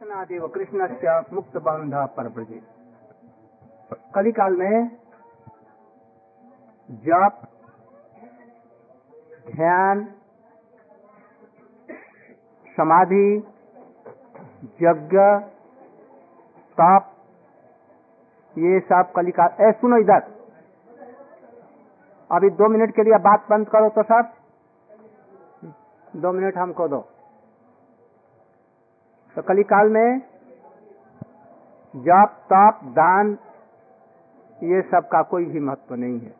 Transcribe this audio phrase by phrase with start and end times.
[0.00, 2.28] कृष्णादेव कृष्ण से मुक्त बंध पर
[4.14, 4.86] कली काल में
[6.88, 7.42] जप,
[9.48, 10.04] ध्यान,
[12.76, 13.28] समाधि,
[14.82, 15.20] यज्ञ,
[16.78, 17.12] तप,
[18.56, 20.26] ये सब कलिका ए, सुनो इधर।
[22.30, 24.34] अभी दो मिनट के लिए बात बंद करो तो सब
[26.16, 27.06] दो मिनट हमको दो।
[29.36, 30.18] तो कली काल में
[31.96, 33.38] जप, तप, दान,
[34.62, 36.34] ये सब का कोई भी महत्व नहीं है।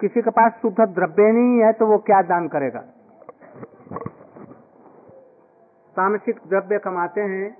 [0.00, 2.80] किसी के पास शुद्ध द्रव्य नहीं है तो वो क्या दान करेगा?
[5.96, 7.56] तामसिक द्रव्य कमाते हैं,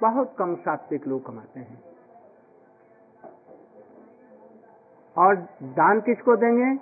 [0.00, 1.82] बहुत कम सात्विक लोग कमाते हैं।
[5.16, 6.76] और दान किसको देंगे?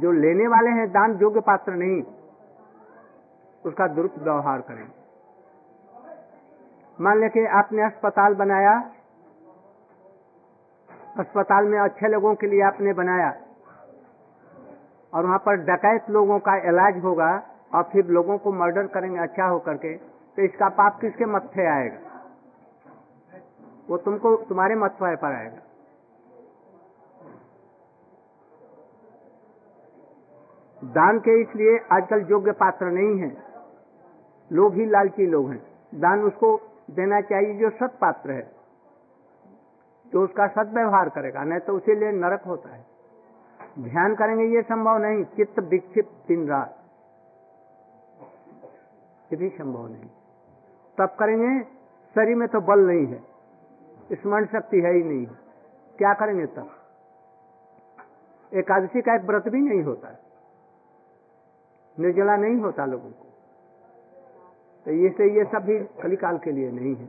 [0.00, 2.02] जो लेने वाले हैं, दान योग्य पात्र नहीं।
[3.64, 4.86] उसका दुरुपव्यवहार करें।
[6.98, 8.72] मान लें कि आपने अस्पताल बनाया,
[11.18, 13.30] अस्पताल में अच्छे लोगों के लिए आपने बनाया,
[15.12, 17.30] और वहाँ पर डकैत लोगों का इलाज होगा,
[17.74, 21.98] और फिर लोगों को मर्डर करेंगे अच्छा होकर के तो इसका पाप किसके मत्थे आएगा?
[23.88, 25.60] वो तुमको, तुम्हारे मत्थे पर आएगा।
[30.82, 33.30] दान के इसलिए आजकल योग्य पात्र नहीं है।
[34.52, 35.62] लोग ही लालची लोग हैं।
[35.94, 36.60] दान उसको
[36.90, 38.50] देना चाहिए जो सत पात्र है,
[40.12, 42.86] जो उसका सदव्यवहार करेगा, नहीं तो उसी लिए नरक होता है।
[43.78, 46.78] ध्यान करेंगे, ये संभव नहीं, चित्त विक्षिप्त दिन रात।
[49.32, 50.08] ये भी संभव नहीं।
[50.98, 51.64] तब करेंगे,
[52.16, 53.22] शरीर में तो बल नहीं है,
[54.12, 55.26] स्मरण शक्ति है ही नहीं।
[55.98, 56.70] क्या करेंगे तब?
[58.54, 60.16] एकादशी का एक व्रत भी नहीं होता
[61.96, 63.27] निर्जला नहीं होता लोगों को।
[64.86, 67.08] तो ये से ये सब भी कलिकाल के लिए नहीं है।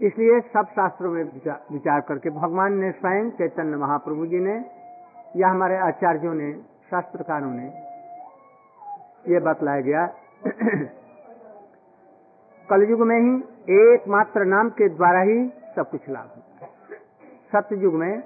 [0.00, 1.24] इसलिए सब शास्त्रों में
[1.72, 4.54] विचार, करके भगवान ने स्वयं चैतन्य महाप्रभु जी ने
[5.36, 6.52] या हमारे आचार्यों ने
[6.90, 7.66] शास्त्रकारों ने
[9.34, 10.06] ये बतलाया गया।
[12.68, 13.36] कलयुग में ही
[13.76, 15.36] एकमात्र नाम के द्वारा ही
[15.76, 16.70] सब कुछ लाभ होता है
[17.52, 18.22] सत्ययुग में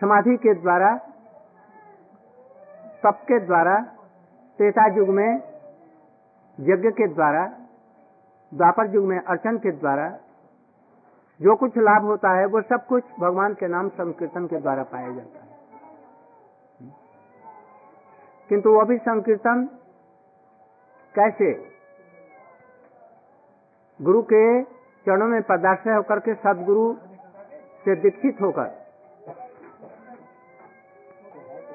[0.00, 0.88] समाधि के द्वारा
[3.06, 3.80] तप के द्वारा,
[4.58, 5.36] त्रेता युग में,
[6.60, 7.46] यज्ञ के द्वारा,
[8.54, 10.18] द्वापर युग में, अर्चन के द्वारा,
[11.42, 15.10] जो कुछ लाभ होता है, वो सब कुछ भगवान के नाम संकीर्तन के द्वारा पाया
[15.10, 15.54] जाता है।
[18.48, 19.68] किंतु वो भी संकीर्तन
[21.14, 21.74] कैसे?
[24.02, 26.94] गुरु के चरणों में पदाश्रय होकर के सदगुरु
[27.84, 28.83] से दीक्षित होकर।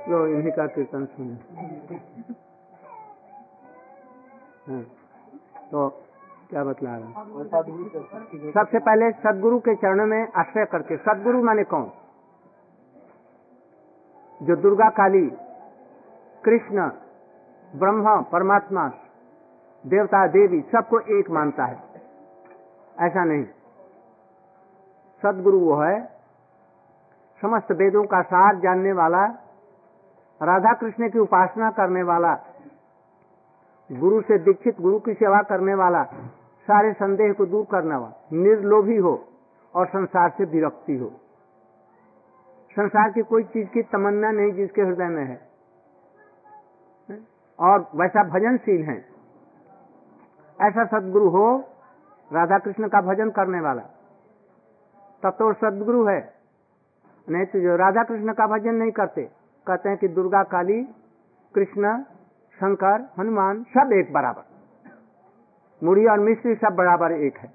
[0.09, 1.35] लो इन्हीं का कीर्तन सुने।
[4.67, 4.81] हाँ,
[5.71, 5.89] तो
[6.49, 7.23] क्या बतला रहा
[8.53, 11.91] सबसे पहले सदगुरु के चरणों में आश्रय करके सदगुरु माने कौन?
[14.41, 15.25] जो दुर्गा काली
[16.43, 16.87] कृष्ण
[17.73, 18.87] ब्रह्मा परमात्मा
[19.83, 21.77] देवता देवी सबको एक मानता है।
[22.97, 23.43] ऐसा नहीं।
[25.23, 25.99] सदगुरु वो है
[27.41, 29.23] समस्त वेदों का सार जानने वाला
[30.44, 32.33] राधा कृष्ण की उपासना करने वाला,
[33.91, 36.03] गुरु से दीक्षित, गुरु की सेवा करने वाला,
[36.67, 39.27] सारे संदेह को दूर करने वाला, निर्लोभी हो
[39.75, 41.09] और संसार से विरक्ति हो।
[42.72, 45.50] संसार की कोई चीज़ की तमन्ना नहीं जिसके हृदय में है।
[47.59, 49.06] और वैसा भजनशील है।
[50.61, 51.63] ऐसा सदगुरु हो
[52.33, 53.81] राधा कृष्ण का भजन करने वाला,
[55.23, 56.33] तब तो सदगुरु है।
[57.29, 59.38] नहीं तो जो राधा कृष्ण का भजन नहीं करते
[59.69, 60.84] कहते हैं कि दुर्गा, काली,
[61.56, 62.02] कृष्ण,
[62.53, 64.46] शंकर, हनुमान, सब एक बराबर।
[65.84, 67.53] मुड़ी और मिश्री सब बराबर एक है।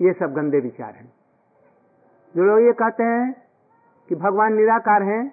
[0.00, 1.12] ये सब गंदे विचार हैं।
[2.36, 3.34] जो लोग ये कहते हैं
[4.08, 5.32] कि भगवान निराकार हैं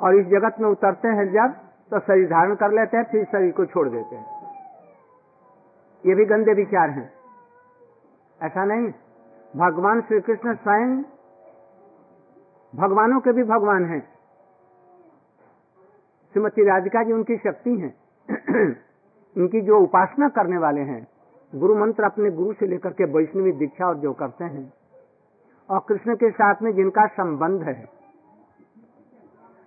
[0.00, 1.54] और इस जगत में उतरते हैं जब
[1.90, 4.26] तो शरीर धारण कर लेते हैं, फिर शरीर को छोड़ देते हैं।
[6.06, 7.12] ये भी गंदे विचार हैं।
[8.42, 8.92] ऐसा नहीं।
[9.56, 11.02] भगवान श्री कृष्ण स्वयं
[12.76, 14.08] भगवानों के भी भगवान हैं।
[16.32, 17.94] श्रीमती राधिका जी उनकी शक्ति हैं।
[19.36, 21.06] उनकी जो उपासना करने वाले हैं,
[21.54, 24.72] गुरु मंत्र अपने गुरु से लेकर के वैष्णवी दीक्षा और जो करते हैं,
[25.70, 27.88] और कृष्ण के साथ में जिनका संबंध है,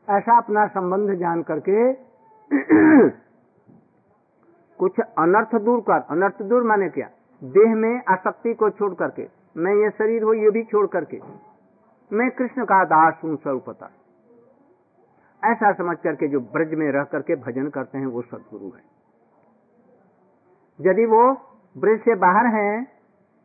[0.10, 1.94] ऐसा अपना संबंध जान करके
[4.80, 7.10] कुछ अनर्थ दूर कर, अनर्थ दूर माने क्या?
[7.44, 9.28] देह में आसक्ति को छोड़ करके,
[9.58, 11.53] मैं ये शरीर हो, ये भी छोड़ करके।
[12.14, 13.90] मैं कृष्ण का दास हूँ स्वरूपता
[15.44, 18.84] ऐसा समझ करके जो ब्रज में रह करके भजन करते हैं, वो सदगुरु है।
[20.80, 21.34] यदि वो
[21.78, 22.84] ब्रज से बाहर हैं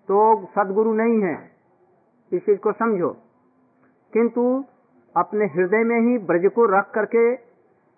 [0.09, 1.51] तो सदगुरु नहीं है।
[2.33, 3.11] इस चीज़ को समझो।
[4.13, 4.65] किंतु
[5.17, 7.35] अपने हृदय में ही ब्रज को रख करके,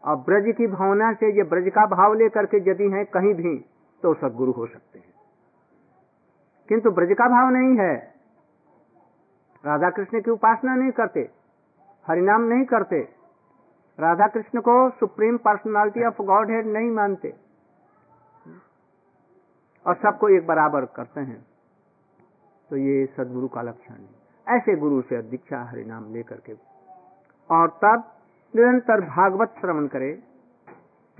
[0.05, 3.58] और ब्रज की भावना से ये ब्रज का भाव लेकर के यदि है कहीं भी
[4.02, 5.14] तो सदगुरु हो सकते हैं।
[6.69, 8.19] किंतु ब्रज का भाव नहीं है।
[9.67, 11.31] राधा कृष्ण की उपासना नहीं करते,
[12.07, 13.09] हरिनाम नहीं करते।
[14.01, 17.35] राधा कृष्ण को supreme personality of God head नहीं मानते।
[19.87, 21.47] और सबको एक बराबर करते हैं।
[22.71, 26.53] तो ये सदगुरु का लक्षण है। ऐसे गुरु से दीक्षा हरिनाम लेकर के।
[27.51, 28.05] और तब
[28.56, 30.23] निरंतर भागवत श्रवण करे,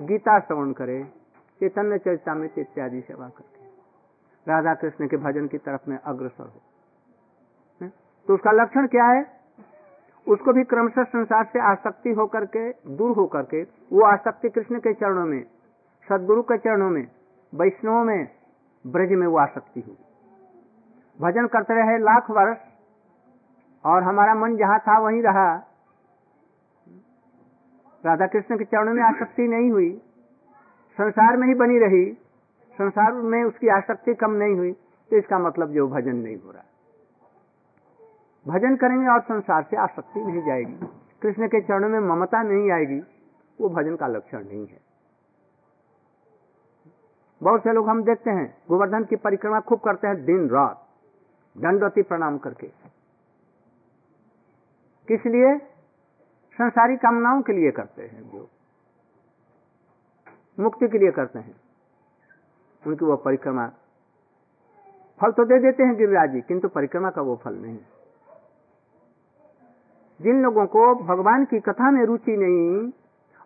[0.01, 1.05] गीता श्रवण करे,
[1.61, 3.65] चैतन्य चरितमृत इत्यादि सेवा करके
[4.51, 6.61] राधा कृष्ण के भजन की तरफ़ में अग्रसर हो।
[8.27, 9.41] तो उसका लक्षण क्या है?
[10.29, 14.95] उसको भी क्रमशः संसार से आसक्ति होकर के, दूर होकर के, वो आसक्ति कृष्ण के
[14.95, 15.45] चरणों में,
[16.09, 17.07] सदगुरु के चरणों में,
[17.55, 18.29] वैष्णव में,
[18.87, 19.97] ब्रज में वो आसक्ति हुई।
[21.21, 22.59] भजन करते रहे लाख वर्ष,
[23.85, 25.55] और हमारा मन जहाँ था वहीं रहा।
[28.07, 30.03] राधा कृष्ण के चरणों में आसक्ति नहीं हुई।
[30.99, 32.13] संसार में ही बनी रही।
[32.73, 34.73] संसार में उसकी आसक्ति कम नहीं हुई।
[35.11, 36.63] तो इसका मतलब जो भजन नहीं हो रहा।
[38.47, 40.87] भजन करेंगे और संसार से आसक्ति नहीं जाएगी।
[41.23, 43.01] कृष्ण के चरणों में ममता नहीं आएगी,
[43.61, 44.81] वो भजन का लक्षण नहीं है।
[47.43, 50.89] बहुत से लोग हम देखते हैं, गोवर्धन की परिक्रमा खूब करते हैं दिन रात,
[51.59, 52.67] दंडवती प्रणाम करके।
[55.09, 55.59] किस लिए?
[56.59, 58.49] संसारी कामनाओं के लिए करते हैं जो।
[60.61, 61.61] मुक्ति के लिए करते हैं।
[62.87, 63.67] उनकी वो परिक्रमा
[65.21, 67.79] फल तो दे देते हैं गिरिराज जी, किंतु परिक्रमा का वो फल नहीं।
[70.21, 72.91] जिन लोगों को भगवान की कथा में रुचि नहीं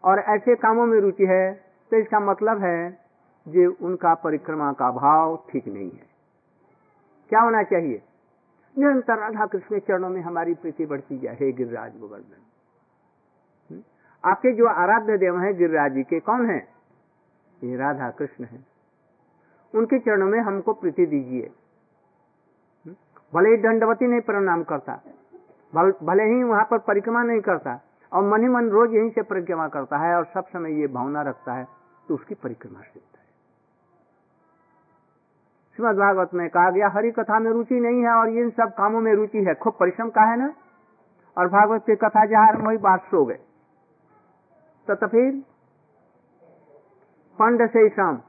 [0.05, 1.53] और ऐसे कामों में रुचि है
[1.93, 2.79] तो इसका मतलब है
[3.47, 6.06] जो उनका परिक्रमा का भाव ठीक नहीं है।
[7.31, 8.03] क्या होना चाहिए?
[8.76, 12.43] निरंतर राधा कृष्ण चरणों में हमारी प्रीति बढ़ती जाए। हे गिरिराज गोवर्धन
[14.25, 16.59] आपके जो आराध्य देव हैं, गिरिराज जी के कौन है?
[17.65, 18.65] ये राधा कृष्ण है।
[19.75, 21.50] उनके चरणों में हमको प्रीति दीजिए।
[23.32, 25.00] भले ही दंडवती नहीं प्रणाम करता।
[25.75, 27.81] भले ही वहाँ पर परिक्रमा नहीं करता
[28.12, 31.23] और मन ही मन रोज यहीं से परिक्रमा करता है और सब समय ये भावना
[31.23, 31.67] रखता है
[32.09, 33.15] तो उसकी परिक्रमा से है।
[35.76, 39.00] श्रीमद भागवत में कहा गया हरि कथा में रुचि नहीं है और इन सब कामों
[39.00, 40.53] में रुचि है। खूब परिश्रम का है ना?
[41.38, 43.38] और भागवत की कथा जहाँ वही बात सो गए।
[44.88, 45.43] तो, फिर
[47.38, 48.21] पंड से शाम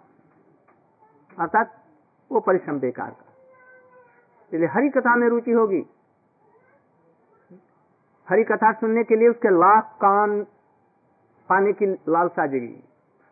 [1.40, 1.84] अर्थात
[2.32, 3.34] वो परिश्रम बेकार का।
[4.54, 5.86] इसलिए हरि कथा में रुचि होगी
[8.27, 10.42] हरि कथा सुनने के लिए उसके लाख कान
[11.50, 12.83] पाने की लालसा जगी।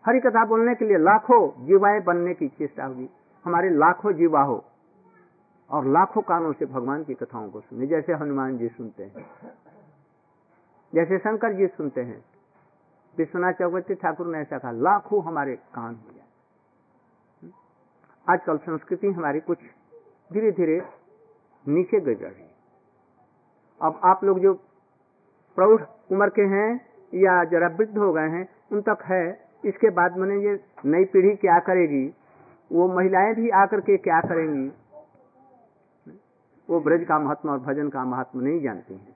[0.06, 3.10] हरि कथा बोलने के लिए लाखों जीवाएँ बनने की चेष्टा होगी।
[3.46, 4.64] हमारे लाखों जीवा हो
[5.70, 9.26] और लाखों कानों से भगवान की कथाओं को सुने जैसे हनुमान जी सुनते हैं,
[10.94, 12.24] जैसे शंकर जी सुनते हैं।
[13.18, 17.52] विश्वनाथ चौकवर्ती ठाकुर ने ऐसा कहा, लाखों हमारे कान हो जाए।
[18.28, 19.58] आजकल संस्कृति हमारी कुछ
[20.34, 20.82] धीरे धीरे
[21.66, 22.46] नीचे गिर रही
[23.82, 24.54] अब आप लोग जो
[25.58, 25.82] प्रौढ़
[26.12, 26.70] उम्र के हैं
[27.14, 29.26] या जरा वृद्ध हो गए हैं, उन तक है।
[29.66, 32.06] इसके बाद मैंने ये नई पीढ़ी क्या करेगी?
[32.72, 34.72] वो महिलाएँ भी आकर के क्या करेंगी?
[36.70, 39.16] वो ब्रज का महत्व और भजन का महत्व नहीं जानती हैं।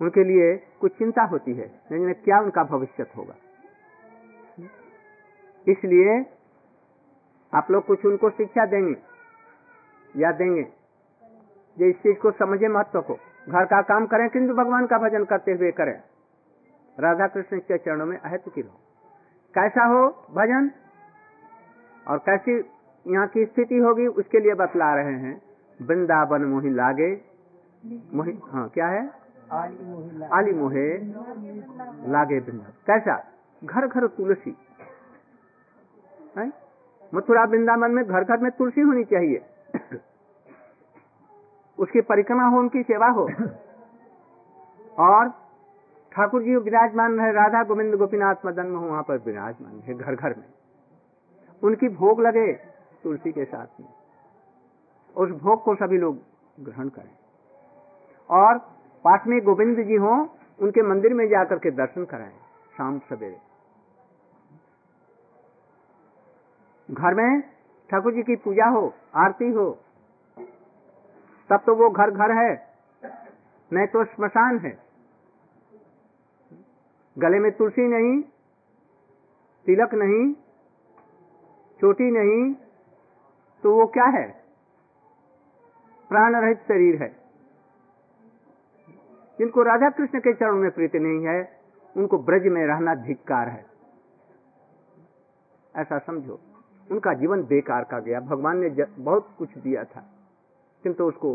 [0.00, 3.34] उनके लिए कुछ चिंता होती है लेकिन क्या उनका भविष्य होगा?
[5.66, 6.20] इसलिए
[7.52, 8.96] आप लोग कुछ उनको शिक्षा देंगे,
[10.14, 10.62] या देंगे?
[11.76, 13.14] जो इस चीज़ को समझे महत्व को।
[13.48, 16.00] घर का काम करें, किंतु भगवान का भजन करते हुए करें।
[16.98, 18.80] राधा कृष्ण के चरणों में अहित की हो
[19.54, 20.70] कैसा हो भजन?
[22.08, 22.56] और कैसी
[23.06, 25.40] यहाँ की स्थिति होगी, उसके लिए बतला रहे हैं।
[25.80, 27.10] वृंदावन मोहि लागे।
[28.14, 29.10] मोहि हाँ क्या है?
[30.32, 30.86] आली मोहे
[32.08, 33.16] लागे वृंदा कैसा?
[33.64, 34.56] घर घर तुलसी।
[37.12, 39.44] मथुरा वृंदावन में घर घर में तुलसी होनी चाहिए।
[41.78, 43.28] उसकी परिक्रमा हो उनकी सेवा हो।
[44.98, 45.28] और
[46.12, 50.34] ठाकुर जी विराजमान है राधा गोविंद गोपीनाथ मदन में वहाँ पर विराजमान है घर घर
[50.38, 50.48] में।
[51.64, 52.52] उनकी भोग लगे
[53.02, 53.88] तुलसी के साथ में।
[55.16, 56.18] उस भोग को सभी लोग
[56.60, 57.16] ग्रहण करें।
[58.30, 58.58] और
[59.04, 60.28] पास में गोविंद जी हो
[60.60, 62.36] उनके मंदिर में जाकर के दर्शन कराएँ
[62.76, 63.38] शाम सवेरे।
[66.90, 67.40] घर में
[67.90, 69.78] ठाकुर जी की पूजा हो आरती हो
[71.52, 72.66] तब तो वो घर घर है।
[73.72, 74.78] नहीं तो स्मशान है।
[77.18, 78.22] गले में तुलसी नहीं,
[79.66, 80.32] तिलक नहीं,
[81.80, 82.54] चोटी नहीं
[83.62, 84.42] तो वो क्या है?
[86.08, 87.08] प्राण रहित शरीर है।
[89.38, 91.60] जिनको राधा कृष्ण के चरण में प्रीति नहीं है,
[91.96, 93.66] उनको ब्रज में रहना धिक्कार है।
[95.76, 96.40] ऐसा समझो,
[96.90, 100.11] उनका जीवन बेकार का गया। भगवान ने बहुत कुछ दिया था।
[100.84, 101.34] किंतु उसको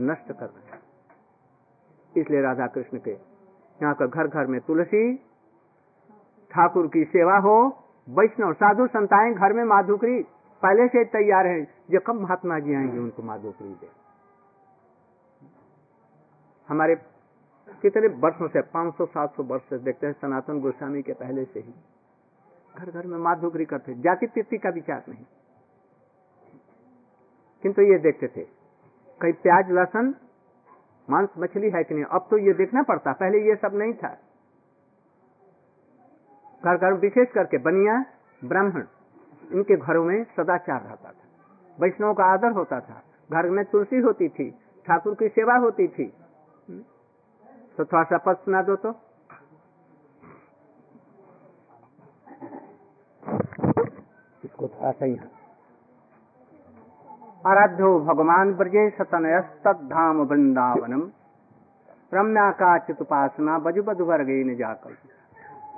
[0.00, 5.16] नष्ट कर रहे इसलिए राधा कृष्ण के यहाँ का घर घर में तुलसी,
[6.50, 7.56] ठाकुर की सेवा हो,
[8.08, 10.22] वैष्णव, साधु संताएँ, घर में माधुकरी,
[10.62, 13.88] पहले से तैयार है। जो कब महात्मा जी आएँगे उनको माधुकरी दे
[16.68, 16.94] हमारे
[17.82, 21.74] कितने वर्षों से 500 700 वर्ष से देखते हैं, सनातन गोस्वामी के पहले से ही
[22.74, 25.24] घर घर में माधुकरी करते जाति तिथि का विचार नहीं।
[27.64, 28.59] किंतु ये देखते थे
[29.22, 30.14] कहीं प्याज, लहसन,
[31.10, 32.04] मांस, मछली है कि नहीं?
[32.04, 34.18] अब तो ये देखना पड़ता। पहले ये सब नहीं था।
[36.64, 38.04] घर घर विशेष करके बनिया,
[38.44, 38.84] ब्राह्मण,
[39.52, 41.24] इनके घरों में सदाचार रहता था।
[41.80, 44.50] वैष्णव का आदर होता था। घर में तुलसी होती थी,
[44.86, 46.12] ठाकुर की सेवा होती थी।
[47.76, 48.90] तो थोड़ा सा पद सुना दो तो।
[54.44, 55.39] इसको थोड़ा सा यहाँ।
[57.46, 61.10] आराध्यो भगवान ब्रजे सतनयस्तधाम वृंदावनम
[62.14, 64.94] रम्या का चितुपासना बजु बधु वर्गे न जाकर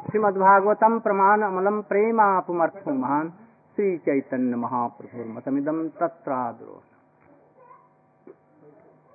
[0.06, 3.30] श्रीमद्भागवतम प्रमाण अमलम प्रेमापुमर्थो महान
[3.76, 6.82] श्री चैतन्य महाप्रभु मतमिदम तत्राद्रो।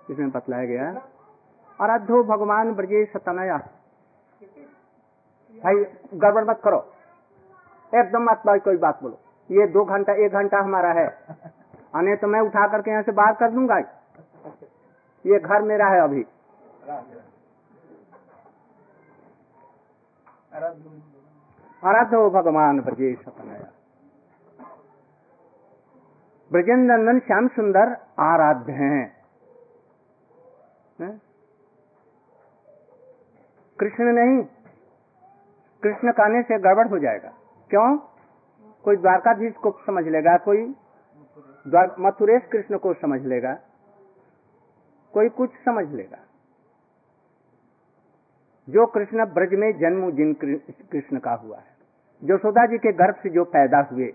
[0.10, 1.02] इसमें बतलाया गया
[1.82, 3.58] आराध्यो भगवान ब्रजे सतनया।
[5.64, 5.76] भाई,
[6.14, 6.94] गड़बड़ मत करो।
[7.96, 9.20] एकदम मत भाई, कोई बात बोलो।
[9.52, 11.18] ये दो घंटा, एक घंटा हमारा है।
[11.96, 13.78] अने तो मैं उठा करके यहाँ से बाहर कर दूँगा।
[15.26, 16.26] ये घर मेरा है अभी।
[21.84, 23.72] आराध्य हो भगवान ब्रजे सतनया
[26.52, 29.18] ब्रजेंद्र श्याम सुंदर आराध्य हैं।
[31.02, 31.22] है?
[33.80, 34.44] कृष्ण नहीं।
[35.84, 37.30] कृष्ण कहने से गड़बड़ हो जाएगा।
[37.70, 37.98] क्यों?
[38.84, 40.76] कोई द्वारकाधीश को समझ लेगा कोई?
[42.00, 43.54] मथुरेश कृष्ण को समझ लेगा।
[45.14, 46.18] कोई कुछ समझ लेगा।
[48.70, 50.34] जो कृष्ण ब्रज में जन्म जिन
[50.92, 51.78] कृष्ण का हुआ है।
[52.24, 54.14] यशोदा जी के गर्भ से जो पैदा हुए,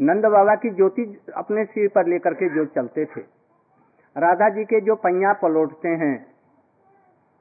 [0.00, 3.20] नंद बाबा की ज्योति अपने सिर पर लेकर के जो चलते थे,
[4.16, 6.34] राधा जी के जो पैया पलौटते हैं,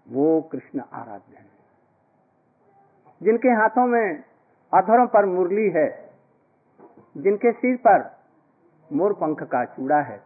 [0.09, 1.45] वो कृष्ण आराध्य है।
[3.23, 4.23] जिनके हाथों में
[4.73, 6.09] अधरों पर मुरली है,
[7.17, 8.18] जिनके सिर पर
[8.91, 10.19] मोर पंख का चूड़ा है।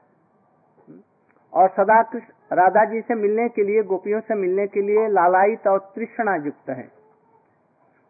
[1.53, 5.67] और सदा कृष्ण राधा जी से मिलने के लिए, गोपियों से मिलने के लिए लालायित
[5.67, 6.91] और तृष्णा युक्त है।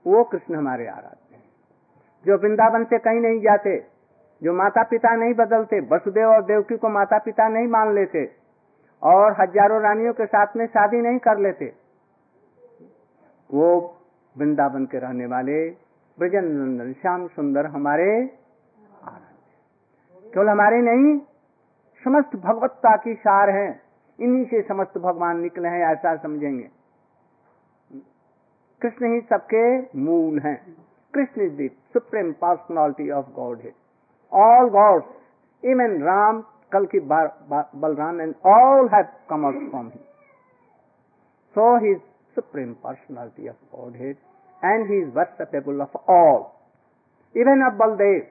[0.05, 1.43] वो कृष्ण हमारे आराध्य हैं।
[2.25, 3.77] जो वृंदावन से कहीं नहीं जाते,
[4.41, 8.23] जो माता पिता नहीं बदलते, वसुदेव और देवकी को माता पिता नहीं मान लेते,
[9.01, 11.73] और हज़ारों रानियों के साथ में शादी नहीं कर लेते,
[13.49, 13.69] वो
[14.35, 15.69] वृंदावन के रहने वाले
[16.17, 18.09] ब्रजनंदन श्याम सुंदर हमारे
[20.33, 21.17] केवल हमारे नहीं
[22.03, 23.81] समस्त भगवत्ता की सार हैं।
[24.19, 26.69] इन्हीं से समस्त भगवान निकले हैं ऐसा समझेंगे।
[28.81, 29.65] कृष्ण ही सबके
[29.99, 30.57] मूल हैं।
[31.13, 33.73] Krishna is the supreme personality of God है
[34.31, 39.99] ऑल गॉड्स इवन राम कल की Balaram and all have come out from him
[41.55, 41.95] so he
[42.37, 44.17] supreme personality of Godhead
[44.61, 46.39] and he is worshipable of all,
[47.35, 48.23] even of Baldev.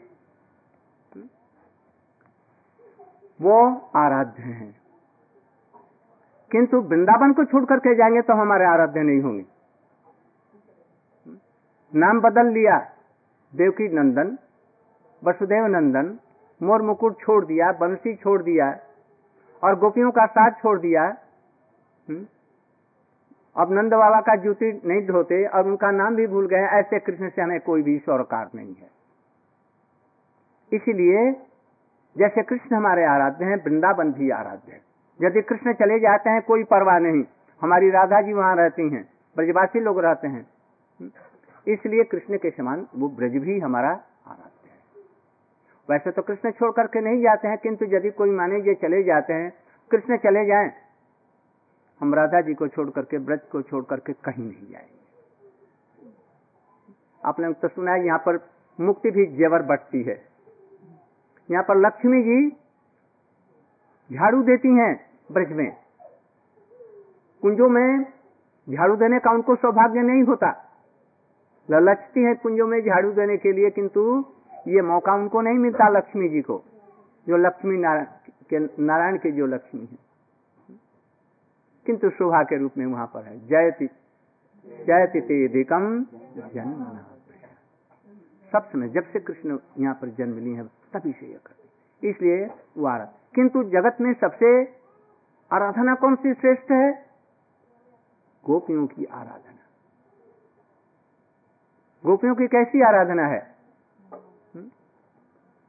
[3.40, 4.82] वो आराध्य हैं।
[6.50, 9.44] किंतु वृंदावन को छोड़ करके जाएँगे तो हमारे आराध्य नहीं होंगे।
[11.94, 12.78] नाम बदल लिया,
[13.54, 14.38] देवकी नंदन,
[15.24, 16.18] वसुदेव नंदन,
[16.62, 18.78] मोर मुकुट छोड़ दिया, बंसी छोड़ दिया,
[19.64, 21.16] और गोपियों का साथ छोड़ दिया।
[23.56, 27.28] अब नंद बाबा का जूती नहीं धोते, और उनका नाम भी भूल गए, ऐसे कृष्ण
[27.28, 28.90] से हमें कोई भी सौरकार नहीं है।
[30.72, 31.46] इसीलिए
[32.16, 34.80] जैसे कृष्ण हमारे आराध्य हैं, वृंदावन भी आराध्य है।
[35.20, 37.24] यदि कृष्ण चले जाते हैं, कोई परवाह नहीं।
[37.62, 40.46] हमारी राधा जी वहाँ रहती हैं, ब्रजवासी लोग रहते हैं।
[41.66, 45.02] इसलिए कृष्ण के समान वो ब्रज भी हमारा आराध्य है।
[45.88, 49.32] वैसे तो कृष्ण छोड़ करके नहीं जाते हैं, किंतु यदि कोई माने ये चले जाते
[49.32, 49.52] हैं,
[49.90, 50.72] कृष्ण चले जाएँ,
[52.00, 55.00] हम राधा जी को छोड़ करके, ब्रज को छोड़ करके कहीं नहीं जाएँगे।
[57.24, 58.38] आपने तो सुना है, यहाँ पर
[58.78, 60.31] मुक्ति भी जेवर बटती है।
[61.52, 62.48] यहाँ पर लक्ष्मी जी
[64.10, 64.92] झाड़ू देती हैं
[65.32, 65.70] ब्रज में।
[67.42, 68.02] कुंजों में
[68.68, 70.50] झाड़ू देने का उनको सौभाग्य नहीं होता।
[71.68, 74.02] ललचती है कुंजों में झाड़ू देने के लिए, किंतु
[74.68, 76.62] ये मौका उनको नहीं मिलता लक्ष्मी जी को,
[77.26, 78.06] जो लक्ष्मी नारायण
[78.50, 79.98] के नारायण के जो लक्ष्मी है।
[81.86, 83.88] किंतु शोभा के रूप में वहाँ पर है। जयति
[84.66, 86.04] जयति तेधिकम
[86.54, 86.84] जन्म
[88.52, 90.62] सब समय जब से कृष्ण यहाँ पर जन्म ली है
[90.94, 91.62] तभी से यह करते
[92.08, 92.46] इसलिए
[92.78, 94.64] वो आ रहा किंतु जगत में सबसे
[95.52, 97.06] आराधना कौन सी श्रेष्ठ है?
[98.46, 99.62] गोपियों की आराधना।
[102.06, 103.54] गोपियों की कैसी आराधना है?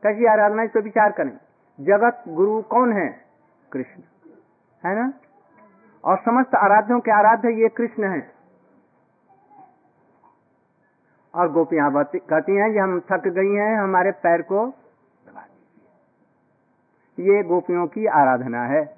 [0.04, 1.38] कैसी आराधना इस पर विचार करें।
[1.80, 3.26] जगत गुरु कौन है?
[3.72, 4.02] कृष्ण।
[4.86, 5.14] है ना?
[6.04, 8.34] और समस्त आराध्यों के आराध्य ये कृष्ण है।
[11.36, 14.83] और गोपियाँ कहती हैं कि हम थक गई हैं, हमारे पैर को
[17.20, 18.98] ये गोपियों की आराधना है।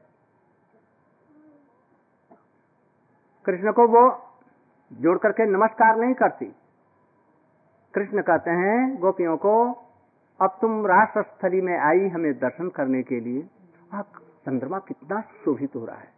[3.45, 4.29] कृष्ण को वो
[4.93, 6.45] जोड़ करके नमस्कार नहीं करती।
[7.93, 9.71] कृष्ण कहते हैं, गोपियों को,
[10.41, 13.49] अब तुम राष्ट्र स्थली में आई हमें दर्शन करने के लिए।
[14.45, 16.09] चंद्रमा कितना शोभित हो रहा है।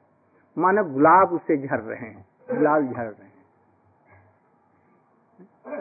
[0.58, 3.38] मानो गुलाब उससे झर रहे हैं। गुलाब झर रहे हैं।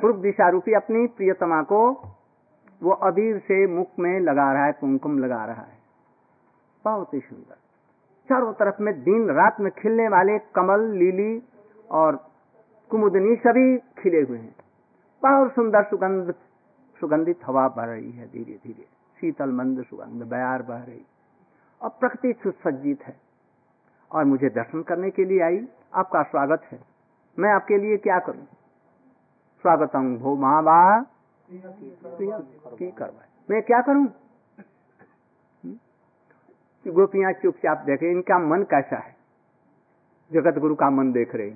[0.00, 1.92] पूर्व दिशा रूपी अपनी प्रियतमा को
[2.82, 5.75] वो अबीर से मुख में लगा रहा है, कुमकुम लगा रहा है।
[6.87, 7.57] बहुत ही सुंदर।
[8.28, 11.43] चारों तरफ़ में दिन रात में खिलने वाले कमल लीली
[11.90, 12.16] और
[12.90, 14.55] कुमुदनी सभी खिले हुए हैं।
[15.23, 16.35] बहुत सुंदर सुगंध
[17.00, 18.87] सुगंधित हवा बह रही है धीरे धीरे
[19.19, 21.05] शीतल मंद सुगंध बयार बह रही।
[21.81, 23.16] और प्रकृति सुसज्जित है।
[24.11, 26.78] और मुझे दर्शन करने के लिए आई। आपका स्वागत है।
[27.38, 28.45] मैं आपके लिए क्या करूँ?
[29.64, 30.78] स्वागतम भो महाबा
[31.50, 34.07] की करवाए मैं क्या करूँ?
[36.87, 39.14] गोपियाँ चुपचाप देखे, इनका मन कैसा है?
[40.31, 41.50] जगत गुरु का मन देख रहे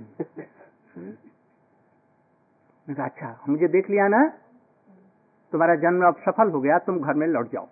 [2.88, 4.23] अच्छा मुझे देख लिया ना?
[5.53, 7.66] तुम्हारा जन्म अब सफल हो गया, तुम घर में लौट जाओ।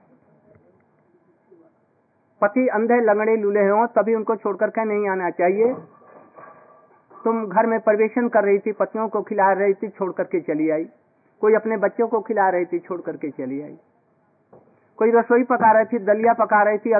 [2.42, 5.72] पति अंधे लंगड़े लूले हो, तभी उनको छोड़कर के नहीं आना चाहिए।
[7.24, 10.70] तुम घर में प्रवेशन कर रही थी, पतियों को खिला रही थी छोड़ करके चली
[10.70, 10.84] आई।
[11.42, 13.76] कोई अपने बच्चों को खिला रही थी छोड़ करके चली आई।
[14.98, 16.92] कोई रसोई पका रही थी, दलिया पका रही थी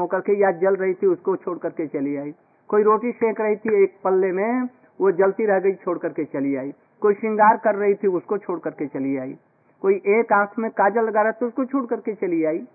[0.00, 2.34] होकर के या जल रही थी, उसको छोड़ करके चली आई।
[2.70, 4.68] कोई रोटी सेक रही थी एक पल्ले में,
[5.00, 8.58] वो जलती रह गई, छोड़ करके चली आई। कोई श्रृंगार कर रही थी, उसको छोड़
[8.58, 9.36] करके चली आई।
[9.82, 12.66] कोई एक आँख में काजल लगा रहा था, उसको छोड़ करके चली आई।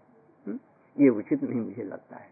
[0.96, 2.28] ये उचित नहीं मुझे लगता है।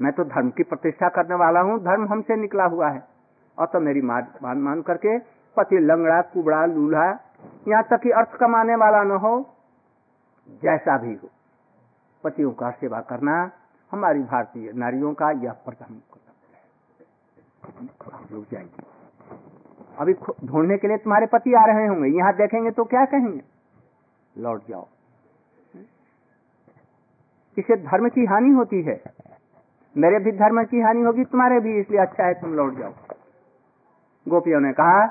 [0.00, 3.02] मैं तो धर्म की प्रतिष्ठा करने वाला हूँ, धर्म हमसे निकला हुआ है।
[3.58, 5.18] और तो मेरी मान मान करके
[5.56, 7.06] पति लंगड़ा, कुबड़ा, लूल्हा,
[7.68, 9.32] यहाँ तक कि अर्थ कमाने वाला न हो,
[10.62, 11.30] जैसा भी हो।
[12.24, 13.50] पतियों का सेवा करना,
[13.92, 15.94] हमारी भारतीय नारियों का यह प्रथम
[18.02, 18.98] कर्तव्य है। जाएँगे
[19.98, 20.12] अभी
[20.44, 23.42] ढूँढने के लिए तुम्हारे पति आ रहे होंगे। यहाँ देखेंगे तो क्या कहेंगे?
[24.38, 24.88] लौट जाओ।
[27.58, 29.02] इसे धर्म की हानि होती है?
[29.96, 32.92] मेरे भी धर्म की हानि होगी, तुम्हारे भी, इसलिए अच्छा है तुम लौट जाओ।
[34.28, 35.04] गोपियों ने कहा,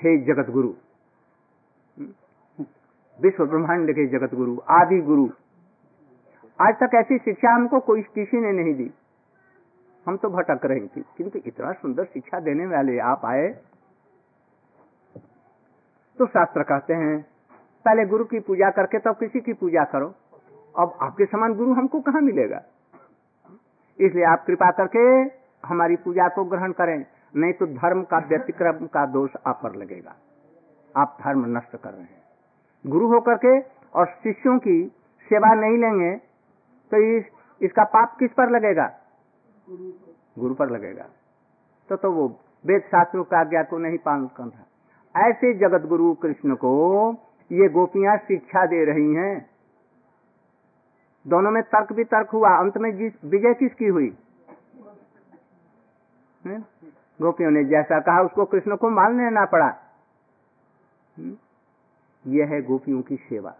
[0.00, 0.72] हे जगत गुरु
[3.20, 5.28] विश्व ब्रह्मांड के जगत गुरु आदि गुरु
[6.60, 8.90] आज तक ऐसी शिक्षा हमको कोई किसी ने नहीं दी।
[10.06, 13.48] हम तो भटक रही थी किंतु इतना सुंदर शिक्षा देने वाले आप आए।
[16.18, 17.22] तो शास्त्र कहते हैं,
[17.86, 20.14] पहले गुरु की पूजा करके तब तो किसी की पूजा करो।
[20.78, 22.62] अब आपके समान गुरु हमको कहाँ मिलेगा?
[23.98, 25.08] इसलिए आप कृपा करके
[25.68, 27.04] हमारी पूजा को ग्रहण करें,
[27.36, 30.14] नहीं तो धर्म का व्यतिक्रम का दोष आप पर लगेगा।
[30.96, 32.22] आप धर्म नष्ट कर रहे हैं।
[32.86, 33.60] गुरु होकर के
[33.94, 34.82] और शिष्यों की
[35.30, 36.29] सेवा नहीं लेंगे
[36.90, 37.24] तो इस,
[37.62, 38.92] इसका पाप किस पर लगेगा?
[40.38, 41.06] गुरु पर। लगेगा।
[41.88, 42.28] तो तो वो
[42.66, 47.12] वेद शास्त्रों का आज्ञा को नहीं पालन कर रहा। ऐसे जगत गुरु कृष्ण को
[47.52, 49.50] ये गोपियाँ शिक्षा दे रही हैं।
[51.26, 54.18] दोनों में तर्क भी तर्क हुआ। अंत में जिस विजय किसकी हुई?
[57.22, 59.76] गोपियों ने जैसा कहा उसको कृष्ण को मान लेना पड़ा।
[62.26, 63.54] यह है गोपियों की सेवा।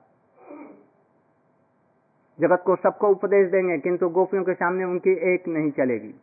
[2.40, 6.14] जगत को सबको उपदेश देंगे, किंतु गोपियों के सामने उनकी एक नहीं चलेगी।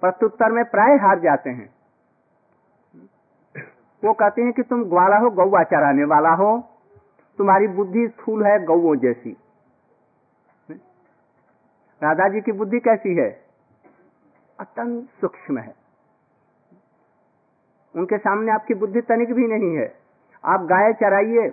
[0.00, 1.74] प्रत्युत्तर में प्राय हार जाते हैं।
[4.04, 6.68] वो कहते हैं कि तुम ग्वाला हो, गौवा चराने वाला हो।
[7.38, 9.36] तुम्हारी बुद्धि स्थूल है गौ जैसी।
[12.02, 13.44] राधा जी की बुद्धि कैसी है?
[14.60, 15.74] अत्यंत सूक्ष्म है।
[17.94, 19.94] उनके सामने आपकी बुद्धि तनिक भी नहीं है।
[20.44, 21.48] आप गाय चराइए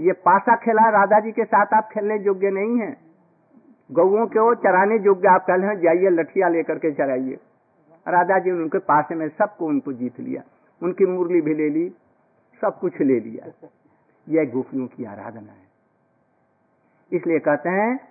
[0.00, 2.96] ये पासा खेला राधा जी के साथ आप खेलने योग्य नहीं है।
[3.92, 7.38] गौओं को चराने योग्य आप कल हैं, जाइए, लठिया लेकर के चराइए।
[8.08, 10.42] राजा जी ने उनके पास में सबको उनको जीत लिया।
[10.82, 11.94] उनकी मुरली भी ले ली,
[12.60, 13.68] सब कुछ ले लिया।
[14.28, 15.64] यह गोपियों की आराधना है।
[17.12, 18.08] इसलिए कहते हैं,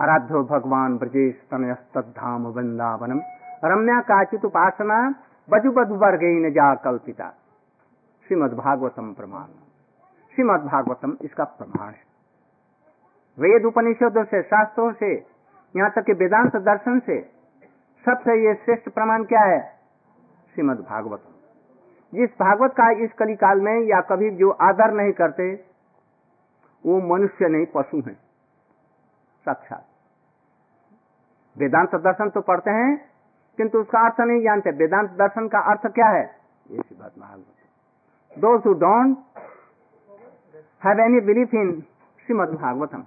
[0.00, 3.20] आराध्यो भगवान ब्रजेश तनयस्तधाम वृंदावनम।
[3.64, 5.14] रम्या काचित उपासना,
[5.50, 7.34] बजु बधु वर्ग जा कल्पिता।
[8.28, 9.63] श्रीमद भागवतम प्रमाण।
[10.34, 12.02] श्रीमद भागवतम इसका प्रमाण है।
[13.38, 15.12] वेद उपनिषदों से, शास्त्रों से,
[15.74, 17.20] यहाँ तक कि वेदांत दर्शन से
[18.04, 19.60] सबसे ये श्रेष्ठ प्रमाण क्या है?
[20.54, 21.32] श्रीमद भागवतम
[22.12, 25.52] जिस भागवत का इस कली काल में या कभी जो आदर नहीं करते,
[26.84, 28.14] वो मनुष्य नहीं, पशु हैं।
[29.46, 29.86] साक्षात।
[31.56, 32.96] वेदांत दर्शन तो पढ़ते हैं,
[33.58, 36.24] किंतु उसका अर्थ नहीं जानते। वेदांत दर्शन का अर्थ क्या है?
[36.70, 39.16] ये Shrimad Bhagavat those who don't
[40.85, 41.79] Have any belief in
[42.25, 43.03] Shrimad Bhagavatam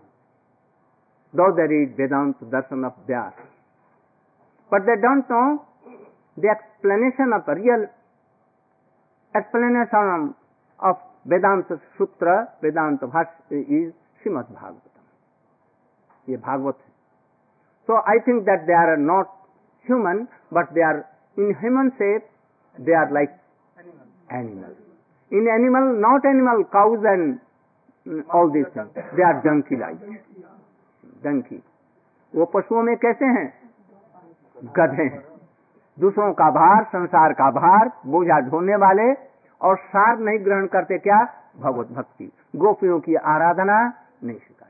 [1.35, 3.43] though there is Vedanta darshan of Vyasa
[4.73, 5.43] but they don't know
[6.37, 7.87] the explanation of real
[9.35, 10.35] explanation
[10.81, 15.05] of Vedanta Sutra, Vedanta Bhashya is Srimad Bhagavatam.
[16.29, 16.91] ये भागवत है
[17.89, 19.31] So I think that they are not
[19.87, 21.07] human, but they are
[21.37, 22.27] in human shape,
[22.77, 23.33] they are like
[24.31, 24.77] animals.
[25.33, 27.41] In animal, not animal, cows and
[28.08, 28.90] these things.
[29.16, 30.00] They are donkey like.
[31.24, 31.62] Donkey.
[32.36, 33.54] वो पशुओं में कैसे हैं?
[34.64, 35.24] गधे हैं।
[36.00, 39.14] दूसरों का भार, संसार का भार, बोझा ढोने वाले
[39.62, 41.34] और सार नहीं ग्रहण करते क्या?
[41.58, 43.94] भगवत भक्ति। गोपियों की आराधना
[44.24, 44.70] नहीं स्वीकार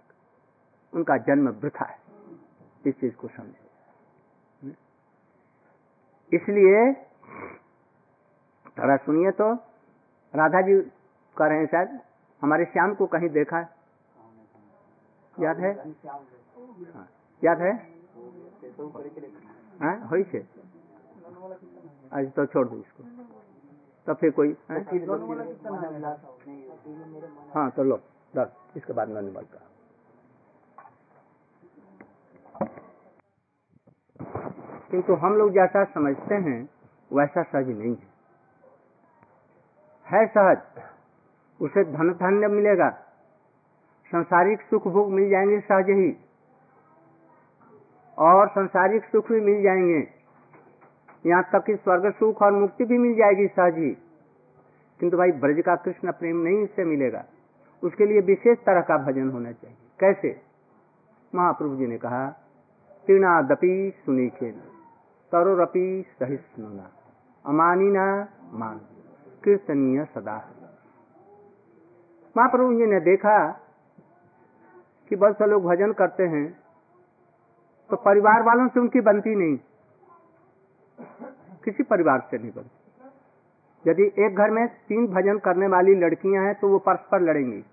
[0.93, 1.97] उनका जन्म वृथा है।
[2.85, 3.67] इस चीज़ को समझो।
[6.33, 6.93] इसलिए
[8.79, 9.53] थोड़ा सुनिए तो
[10.35, 10.81] राधा जी
[11.37, 11.99] कह रहे हैं शायद
[12.41, 13.69] हमारे श्याम को कहीं देखा है?
[15.39, 15.89] याद है?
[16.93, 17.07] हाँ,
[17.43, 17.73] याद है?
[19.81, 20.15] हाँ, हो
[22.13, 23.03] आज तो छोड़ दो इसको।
[24.07, 24.57] तो फिर कोई
[27.55, 27.71] हाँ?
[27.71, 27.99] तो लो
[28.35, 29.63] दस इसके बाद ननिमल का
[34.91, 36.69] किंतु हम लोग जैसा समझते हैं
[37.13, 38.07] वैसा सहज नहीं है।
[40.07, 40.57] है सहज।
[41.61, 42.89] उसे धन धान्य मिलेगा।
[44.07, 46.17] संसारिक सुख भोग मिल जाएँगे सहज ही।
[48.17, 50.07] और संसारिक सुख भी मिल जाएँगे।
[51.25, 53.97] यहाँ तक कि स्वर्ग सुख और मुक्ति भी मिल जाएगी सहज ही।
[54.99, 57.25] किंतु भाई, ब्रज का कृष्ण प्रेम नहीं इससे मिलेगा।
[57.83, 60.41] उसके लिए विशेष तरह का भजन होना चाहिए। कैसे?
[61.35, 62.29] महाप्रभु जी ने कहा
[63.07, 64.61] तीर्णादपि सुनी खेल
[65.31, 66.89] तरोरपि सहिष्णुना,
[67.45, 68.77] अमानिना मान
[69.43, 70.56] कीर्तनीय सदा।
[72.37, 73.37] महाप्रभु जी ने देखा
[75.11, 76.45] कि बहुत से लोग भजन करते हैं
[77.89, 79.57] तो परिवार वालों से उनकी बनती नहीं।
[81.63, 86.53] किसी परिवार से नहीं बनती। यदि एक घर में तीन भजन करने वाली लड़कियाँ हैं
[86.55, 87.63] तो वो परस्पर लड़ेंगी।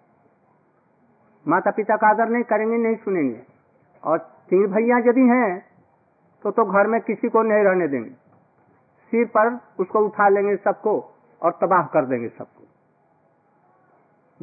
[1.47, 3.41] माता पिता का आदर नहीं करेंगे, नहीं सुनेंगे।
[4.03, 4.19] और
[4.51, 5.65] तीन भैया यदि हैं
[6.45, 8.11] तो तो घर में किसी को नहीं रहने देंगे।
[9.13, 11.01] सिर पर उसको उठा लेंगे सबको
[11.43, 12.64] और तबाह कर देंगे सबको।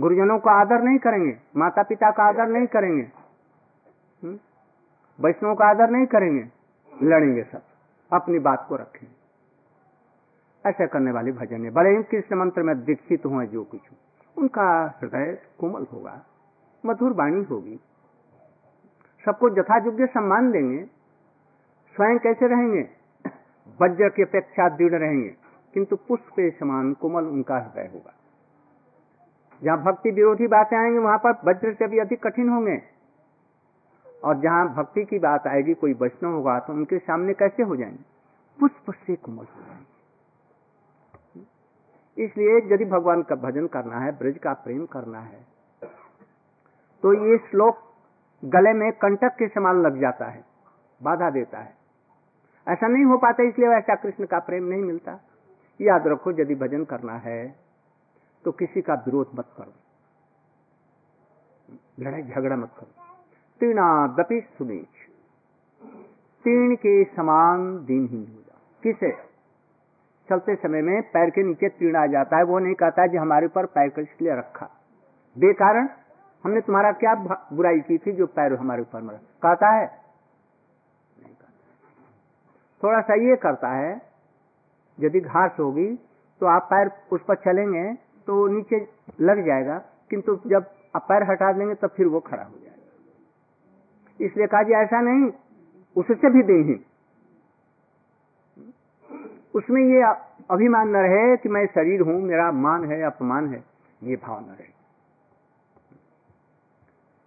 [0.02, 3.04] गुरुजनों का आदर नहीं करेंगे माता पिता का आदर नहीं करेंगे
[4.24, 4.40] हम्म?
[5.20, 6.44] वैष्णव का आदर नहीं करेंगे,
[7.04, 7.62] लड़ेंगे सब,
[8.12, 9.20] अपनी बात को रखेंगे
[10.70, 13.82] ऐसा करने वाले भजन है। बड़े कृष्ण मंत्र में दीक्षित हुए जो कुछ
[14.38, 16.26] उनका हृदय कोमल होगा,
[16.86, 17.80] मधुर वाणी होगी।
[19.26, 20.84] सबको यथा योग्य सम्मान देंगे,
[21.96, 22.90] स्वयं कैसे रहेंगे?
[23.82, 25.36] वज्र की अपेक्षा दृढ़ रहेंगे,
[25.74, 28.14] किंतु पुष्प के समान कोमल उनका हृदय होगा।
[29.62, 32.82] जहाँ भक्ति विरोधी बातें आएँगी, वहाँ पर वज्र से भी अधिक कठिन होंगे।
[34.24, 38.04] और जहाँ भक्ति की बात आएगी, कोई वैष्णव होगा तो उनके सामने कैसे हो जाएँगे?
[38.60, 39.90] पुष्प से कोमल हो जाएँगे।
[42.18, 45.50] इसलिए यदि भगवान का भजन करना है, ब्रज का प्रेम करना है
[47.04, 47.78] तो ये श्लोक
[48.44, 50.44] गले में कंटक के समान लग जाता है,
[51.02, 51.74] बाधा देता है।
[52.68, 55.20] ऐसा नहीं हो पाता, इसलिए वैसा कृष्ण का प्रेम नहीं मिलता।
[55.80, 57.56] याद रखो, यदि भजन करना है
[58.46, 59.74] तो किसी का विरोध मत करो।
[62.00, 62.92] लड़ाई झगड़ा मत करो।
[63.62, 65.00] तीर्णादपि सुनीच
[66.46, 69.12] तीर्ण के समान दिनहीन हो जाओ किसे?
[70.30, 73.46] चलते समय में पैर के नीचे तीर्ण आ जाता है। वो नहीं कहता जी हमारे
[73.46, 74.70] ऊपर पैर कर इसलिए रखा।
[75.36, 75.88] बेकारण
[76.44, 77.14] हमने तुम्हारा क्या
[77.54, 79.86] बुराई की थी जो पैर हमारे ऊपर मरा कहता है?
[81.18, 81.50] नहीं कहता।
[82.84, 83.92] थोड़ा सा ये करता है,
[84.98, 85.96] यदि घास होगी
[86.42, 87.84] तो आप पैर उस पर चलेंगे
[88.28, 88.78] तो नीचे
[89.22, 89.78] लग जाएगा,
[90.12, 94.74] किंतु जब आप पैर हटा देंगे तो फिर वो खड़ा हो जाएगा। इसलिए कहा जी,
[94.76, 95.32] ऐसा नहीं,
[95.96, 96.80] उससे भी देही
[99.54, 100.02] उसमें ये
[100.50, 103.64] अभिमान न रहे कि मैं शरीर हूँ, मेरा मान है, अपमान है,
[104.02, 104.70] ये भाव न रहे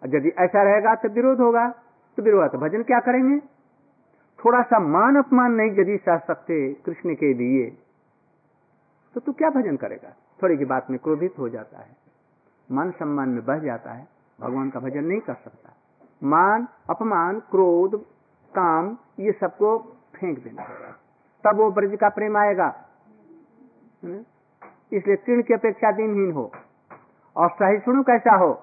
[0.02, 1.68] यदि ऐसा रहेगा तो विरोध होगा
[2.18, 3.38] तो विरोध तो भजन क्या करेंगे?
[4.38, 7.70] थोड़ा सा मान अपमान नहीं, यदि सह सकते कृष्ण के लिए
[9.14, 10.08] तो तू क्या भजन करेगा?
[10.44, 11.96] थोड़ी की बात में क्रोधित हो जाता है।
[12.72, 14.08] मान सम्मान में बह जाता है।
[14.40, 15.72] भगवान का भजन नहीं कर सकता।
[16.24, 18.04] मान, अपमान, क्रोध,
[18.54, 19.78] काम, ये सबको
[20.14, 20.64] फेंक देना
[21.44, 22.88] तब वो ब्रज का प्रेम आएगा।
[24.92, 26.52] इसलिए तीर्ण की अपेक्षा दिनहीन हो।
[27.36, 28.62] और सहिष्णु कैसा हो?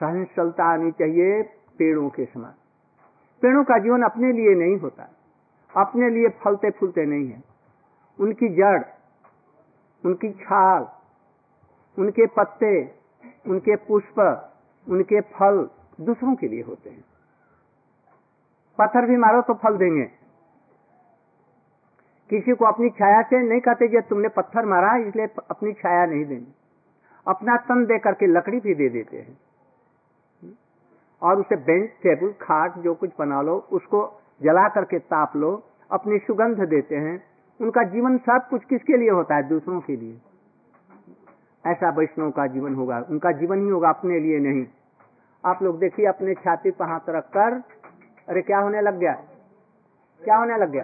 [0.00, 1.42] सहनशीलता आनी चाहिए
[1.78, 2.52] पेड़ों के समान।
[3.42, 5.10] पेड़ों का जीवन अपने लिए नहीं होता।
[5.76, 7.42] अपने लिए फलते फूलते नहीं है।
[8.20, 8.82] उनकी जड़
[10.04, 10.88] उनकी छाल,
[11.98, 12.94] उनके पत्ते,
[13.46, 14.50] उनके पुष्प,
[14.88, 17.04] उनके फल दूसरों के लिए होते हैं।
[18.78, 20.04] पत्थर भी मारो तो फल देंगे।
[22.30, 26.24] किसी को अपनी छाया से नहीं कहते जब तुमने पत्थर मारा, इसलिए अपनी छाया नहीं
[26.24, 26.52] देंगे।
[27.28, 29.38] अपना तन दे करके लकड़ी भी दे देते हैं।
[31.22, 36.18] और उसे बेंच, टेबल, खाट, जो कुछ बना लो, उसको जला करके ताप लो, अपनी
[36.18, 37.24] सुगंध देते हैं।
[37.60, 39.42] उनका जीवन सब कुछ किसके लिए होता है?
[39.42, 40.20] दूसरों के लिए।
[41.66, 44.66] ऐसा वैष्णव का जीवन होगा। उनका जीवन ही होगा अपने लिए नहीं।
[45.44, 47.62] आप लोग देखिए, अपने छाती पर हाथ रखकर,
[48.28, 49.12] अरे क्या होने लग गया?
[50.24, 50.82] क्या होने लग गया?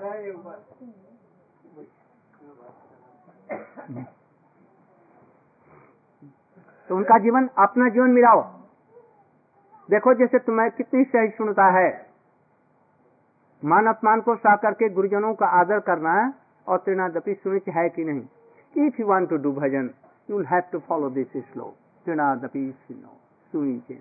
[6.89, 8.43] तो उनका जीवन अपना जीवन मिलाओ।
[9.91, 12.07] देखो, जैसे तुम्हें कितनी सहिष्णुता है।
[13.65, 16.35] मान अपमान को सा करके गुरुजनों का आदर करना
[16.67, 17.91] or Trinadapi Sunichi hai.
[18.77, 19.93] If you want to do bhajan,
[20.29, 21.77] you will have to follow this slope.
[22.07, 22.75] Trinadapi
[23.53, 23.99] Sunichi.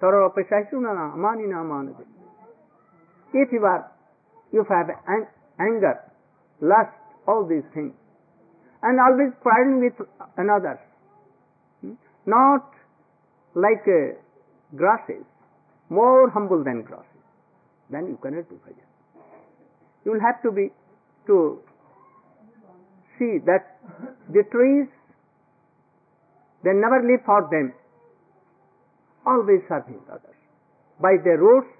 [0.00, 2.04] Tarapashaisuna amanina amanavi.
[3.34, 3.90] If you are,
[4.48, 4.90] if you have
[5.60, 6.00] anger,
[6.60, 7.92] lust, all these things,
[8.82, 10.80] and always quarreling with another,
[11.82, 11.92] hmm,
[12.26, 12.70] not
[13.54, 14.16] like uh,
[14.76, 15.24] grasses,
[15.90, 17.04] more humble than grasses,
[17.90, 18.86] then you cannot do bhajan.
[20.04, 20.70] You will have to be
[21.26, 21.60] to
[23.18, 23.76] see that
[24.30, 24.86] the trees
[26.64, 27.72] they never live for them
[29.26, 30.38] always serving others
[31.00, 31.78] by their roots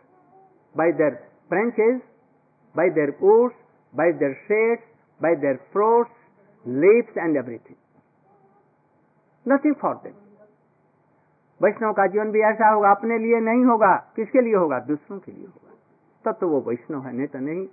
[0.74, 2.02] by their branches,
[2.74, 3.56] by their roots,
[3.94, 4.84] by their shades,
[5.20, 6.14] by their fruits,
[6.66, 7.76] leaves and everything.
[9.46, 10.16] Nothing for them.
[11.60, 15.32] वैष्णव का जीवन भी ऐसा होगा अपने लिए नहीं होगा किसके लिए होगा दूसरों के
[15.32, 15.72] लिए होगा
[16.24, 17.66] तब तो वो वैष्णव है नहीं तो नहीं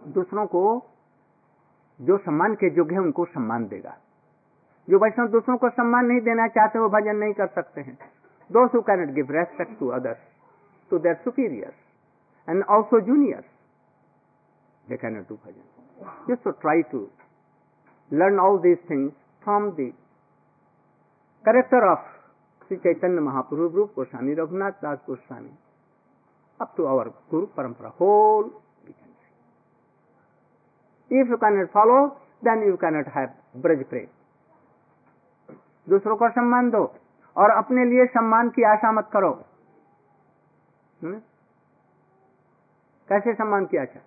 [0.00, 0.62] दूसरों को
[2.00, 3.96] जो सम्मान के योग्य है, उनको सम्मान देगा।
[4.88, 7.98] जो वैष्णव दूसरों को सम्मान नहीं देना चाहते, वो भजन नहीं कर सकते हैं।
[8.50, 10.18] Those who cannot give respect to others
[10.90, 11.72] to their superior
[12.48, 13.44] and also juniors
[14.84, 17.06] they cannot do bhajan just try to
[18.10, 19.88] learn all these things from the
[21.44, 22.10] character of
[22.68, 25.50] Shri Chaitanya Mahapurush Rupa Goswami Raghunath Das Goswami
[26.60, 28.50] up to our guru parampara whole
[31.12, 31.28] can see.
[31.28, 32.10] If you cannot follow,
[32.46, 33.98] then you cannot have
[35.88, 36.94] दूसरों को सम्मान दो
[37.36, 39.44] और अपने लिए सम्मान की आशा मत करो।
[41.02, 41.20] हुँ?
[43.08, 44.02] कैसे सम्मान किया जाए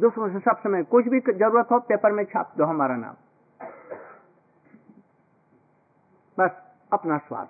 [0.00, 3.14] दूसरों से सब समय कुछ भी ज़रूरत हो पेपर में छाप दो हमारा नाम।
[6.38, 6.50] बस
[6.92, 7.48] अपना स्वार्थ।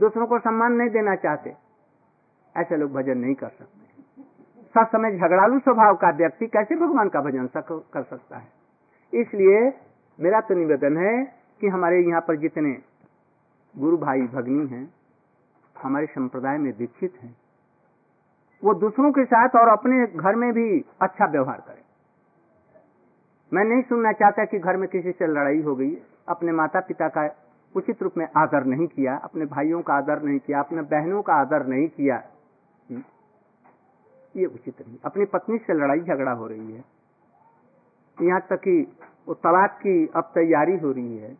[0.00, 1.56] दूसरों को सम्मान नहीं देना चाहते।
[2.56, 3.79] ऐसे लोग भजन नहीं कर सकते।
[4.74, 8.48] सब समय झगड़ालू स्वभाव का व्यक्ति कैसे भगवान का भजन कर सकता है?
[9.12, 9.60] इसलिए
[10.18, 11.12] मेरा तो निवेदन है
[11.60, 12.76] कि हमारे यहाँ पर जितने
[13.74, 14.88] गुरु भाई भगनी हैं,
[15.76, 17.34] हमारे संप्रदाय में दीक्षित हैं,
[18.62, 20.66] वो दूसरों के साथ और अपने घर में भी
[21.02, 21.82] अच्छा व्यवहार करें।
[23.52, 25.94] मैं नहीं सुनना चाहता कि घर में किसी से लड़ाई हो गई,
[26.28, 27.28] अपने माता पिता का
[27.74, 31.34] उचित रूप में आदर नहीं किया, अपने भाइयों का आदर नहीं किया, अपने बहनों का
[31.36, 32.22] आदर नहीं किया।
[34.34, 36.84] ये उचित नहीं। अपनी पत्नी से लड़ाई झगड़ा हो रही है।
[38.18, 38.80] यहाँ तक कि
[39.28, 41.36] वो तलाक की अब तैयारी हो रही है।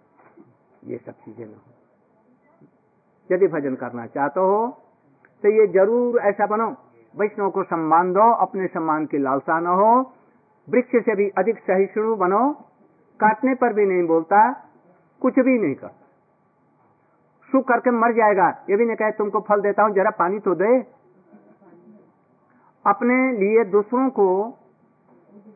[0.83, 1.72] ये सब चीज़ें न हो।
[3.31, 4.68] यदि भजन करना चाहते हो
[5.44, 6.68] तो ये ज़रूर ऐसा बनो।
[7.14, 9.92] वैष्णव को सम्मान दो, अपने सम्मान की लालसा न हो।
[10.68, 12.42] वृक्ष से भी अधिक सहिष्णु बनो।
[13.20, 14.40] काटने पर भी नहीं बोलता,
[15.22, 15.96] कुछ भी नहीं करता
[17.53, 20.55] सूख करके मर जाएगा। ये भी नहीं कहे, तुमको फल देता हूँ, जरा पानी तो
[20.57, 20.81] दे।
[22.87, 24.59] अपने लिए दूसरों को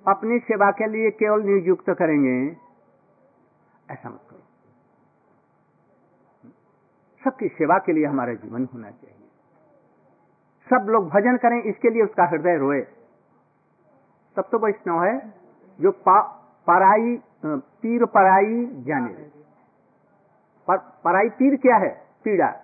[0.08, 2.56] अपनी सेवा के लिए केवल नियुक्त करेंगे।
[3.90, 4.40] ऐसा मत करो।
[7.24, 9.28] सबकी सेवा के लिए हमारा जीवन होना चाहिए।
[10.70, 12.80] सब लोग भजन करें इसके लिए उसका हृदय रोए।
[14.36, 15.34] तब तो वैष्णव है
[15.80, 16.20] जो पा,
[16.66, 19.12] पराई पीर पराई जाने।
[20.68, 22.06] पर, पराई पीर क्या है?
[22.24, 22.60] पीड़ा।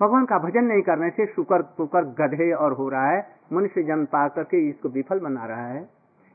[0.00, 4.04] भगवान का भजन नहीं करने से शुकर कुकर गधे और हो रहा है। मनुष्य जन्म
[4.04, 5.88] पा करके इसको विफल बना रहा है।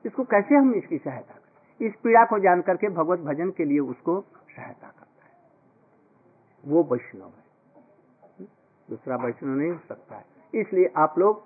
[0.05, 1.87] इसको कैसे हम इसकी सहायता करें?
[1.87, 5.31] इस पीड़ा को जान करके भगवत भजन के लिए उसको सहायता करता है।
[6.65, 7.43] वो वैष्णव है।
[8.89, 11.43] दूसरा वैष्णव नहीं हो सकता है। इसलिए आप लोग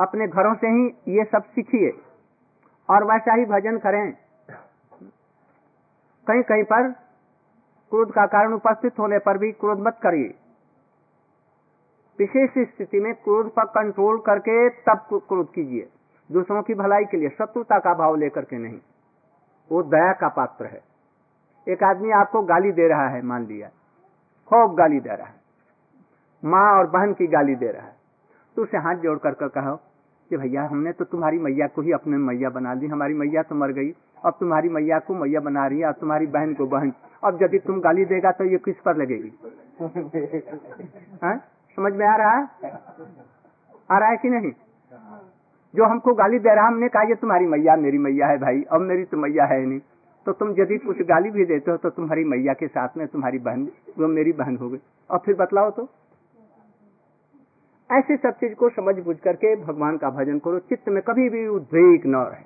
[0.00, 0.86] अपने घरों से ही
[1.18, 1.90] ये सब सीखिए
[2.88, 4.12] और वैसा ही भजन करें।
[6.26, 6.90] कहीं कहीं पर
[7.90, 10.34] क्रोध का कारण उपस्थित होने पर भी क्रोध मत करिए।
[12.18, 15.88] विशेष स्थिति में क्रोध पर कंट्रोल करके तब क्रोध कीजिए।
[16.32, 18.78] दूसरों की भलाई के लिए शत्रुता का भाव लेकर के नहीं।
[19.72, 20.82] वो दया का पात्र है।
[21.68, 23.68] एक आदमी आपको गाली दे रहा है मान लिया।
[24.48, 25.34] खूब गाली दे रहा है।
[26.44, 27.96] माँ और बहन की गाली दे रहा है।
[28.56, 29.76] तो उसे हाथ जोड़ कर कहो
[30.30, 33.54] कि भैया हमने तो तुम्हारी मैया को ही अपने मैया बना दी हमारी मैया तो
[33.54, 33.90] मर गई।
[34.24, 36.92] अब तुम्हारी मैया को मैया बना रही है और तुम्हारी बहन को बहन।
[37.24, 39.32] अब यदि तुम गाली देगा तो ये किस पर लगेगी?
[41.24, 41.53] है?
[41.76, 42.48] समझ में आ रहा है?
[43.90, 44.52] आ रहा है कि नहीं?
[45.74, 48.80] जो हमको गाली दे रहा हमने कहा, ये तुम्हारी मैया, मेरी मैया है भाई, अब
[48.80, 49.80] मेरी तो मैया है नहीं।
[50.26, 53.38] तो तुम यदि कुछ गाली भी देते हो तो तुम्हारी मैया के साथ में तुम्हारी
[53.38, 54.78] बहन, वो मेरी बहन हो गई।
[55.10, 55.88] और फिर बतलाओ तो।
[57.90, 61.46] ऐसी सब चीज़ को समझ बुझ करके भगवान का भजन करो। चित्त में कभी भी
[61.46, 62.44] उद्वेग न रहे।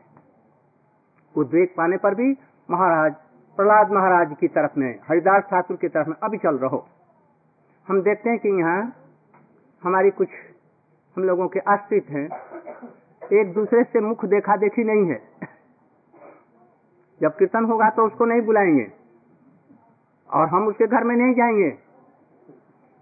[1.36, 2.36] उद्वेग पाने पर भी
[2.70, 3.14] महाराज,
[3.58, 6.86] प्रहलाद महाराज की तरफ़ में, हरिदास ठाकुर की तरफ़ में अभी चल रहो।
[7.88, 8.92] हम देखते हैं कि यहाँ
[9.82, 10.28] हमारी कुछ
[11.16, 12.24] हम लोगों के आश्रित हैं,
[13.32, 15.20] एक दूसरे से मुख देखा देखी नहीं है।
[17.20, 18.86] जब कीर्तन होगा तो उसको नहीं बुलाएँगे
[20.30, 21.68] और हम उसके घर में नहीं जाएँगे।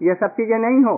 [0.01, 0.97] ये सब चीज़ें नहीं हो।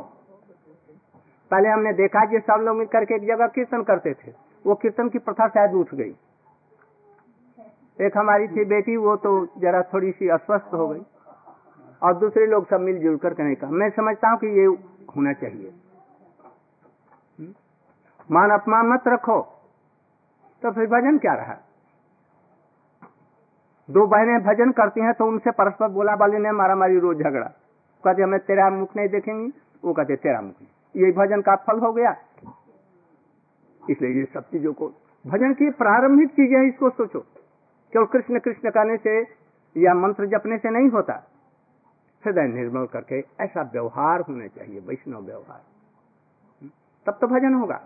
[1.51, 4.33] पहले हमने देखा कि सब लोग मिलकर के एक जगह कीर्तन करते थे।
[4.65, 6.15] वो कीर्तन की प्रथा शायद उठ गई।
[7.99, 11.03] एक हमारी थी बेटी, वो तो जरा थोड़ी सी अस्वस्थ हो गई
[12.03, 14.67] और दूसरे लोग सब मिलजुल कर कहने का। मैं समझता हूँ कि ये
[15.17, 15.73] होना चाहिए।
[18.31, 19.41] मान अपमान मत रखो।
[20.63, 21.57] तो फिर भजन क्या रहा?
[23.91, 27.47] दो बहनें भजन करती हैं तो उनसे परस्पर बोला बाली ने मारा मारी रोज झगड़ा।
[28.05, 29.53] कहते, हमें तेरा मुख नहीं देखेंगे?
[29.85, 32.17] वो कहते, तेरा मुख नहीं। ये भजन का फल हो गया।
[33.91, 34.89] इसलिए ये सब चीज़ों को
[35.27, 37.21] भजन की प्रारंभिक चीज़ें इसको सोचो।
[37.93, 39.21] केवल कृष्ण कृष्ण करने से
[39.77, 41.28] या मंत्र जपने से नहीं होता।
[42.25, 45.63] हृदय निर्मल करके ऐसा व्यवहार होना चाहिए, वैष्णव व्यवहार।
[47.07, 47.83] तब तो भजन होगा।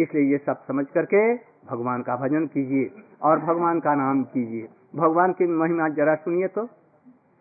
[0.00, 1.34] इसलिए ये सब समझ करके
[1.66, 2.90] भगवान का भजन कीजिए
[3.22, 6.66] और भगवान का नाम कीजिए। भगवान की महिमा जरा सुनिए तो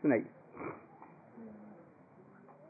[0.02, 0.26] सुनाइए।